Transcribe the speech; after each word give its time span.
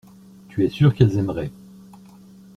Tu 0.49 0.65
es 0.65 0.69
sûr 0.69 0.95
qu’elles 0.95 1.19
aimeraient. 1.19 1.51